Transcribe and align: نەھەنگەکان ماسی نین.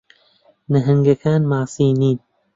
نەھەنگەکان 0.73 1.39
ماسی 1.51 1.89
نین. 1.99 2.17